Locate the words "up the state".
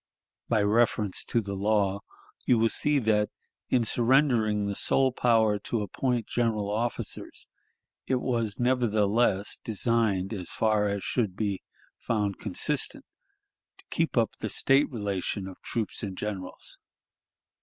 14.17-14.89